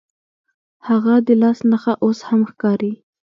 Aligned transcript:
هغه 0.87 1.13
د 1.27 1.29
لاس 1.41 1.59
نښه 1.69 1.93
اوس 2.03 2.19
هم 2.27 2.41
ښکاري. 2.51 2.93